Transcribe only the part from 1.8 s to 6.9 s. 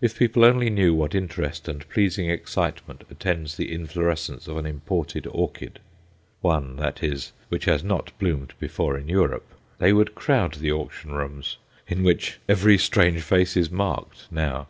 pleasing excitement attends the inflorescence of an imported orchid one,